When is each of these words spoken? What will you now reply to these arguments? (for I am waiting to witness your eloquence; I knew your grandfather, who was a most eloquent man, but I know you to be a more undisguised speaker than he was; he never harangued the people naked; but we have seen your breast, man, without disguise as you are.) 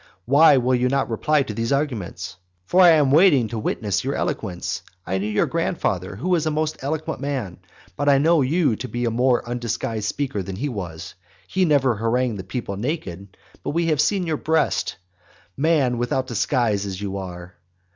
What 0.25 0.63
will 0.63 0.73
you 0.73 0.87
now 0.89 1.05
reply 1.05 1.43
to 1.43 1.53
these 1.53 1.71
arguments? 1.71 2.37
(for 2.65 2.81
I 2.81 2.89
am 2.93 3.11
waiting 3.11 3.49
to 3.49 3.59
witness 3.59 4.03
your 4.03 4.15
eloquence; 4.15 4.81
I 5.05 5.19
knew 5.19 5.27
your 5.27 5.45
grandfather, 5.45 6.15
who 6.15 6.29
was 6.29 6.47
a 6.47 6.49
most 6.49 6.79
eloquent 6.83 7.21
man, 7.21 7.59
but 7.95 8.09
I 8.09 8.17
know 8.17 8.41
you 8.41 8.75
to 8.77 8.87
be 8.87 9.05
a 9.05 9.11
more 9.11 9.47
undisguised 9.47 10.05
speaker 10.05 10.41
than 10.41 10.55
he 10.55 10.69
was; 10.69 11.13
he 11.47 11.65
never 11.65 11.93
harangued 11.97 12.39
the 12.39 12.43
people 12.43 12.77
naked; 12.77 13.37
but 13.63 13.75
we 13.75 13.85
have 13.89 14.01
seen 14.01 14.25
your 14.25 14.37
breast, 14.37 14.95
man, 15.55 15.99
without 15.99 16.25
disguise 16.25 16.87
as 16.87 16.99
you 16.99 17.17
are.) 17.17 17.53